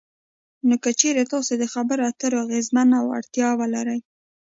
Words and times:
نو 0.67 0.75
که 0.83 0.91
چېرې 0.99 1.23
تاسې 1.33 1.53
دخبرو 1.63 2.03
اترو 2.09 2.37
اغیزمنه 2.45 2.97
وړتیا 3.01 3.49
ولرئ 3.59 3.99